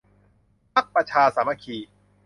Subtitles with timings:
[0.73, 1.77] พรรคประชาสามัคคี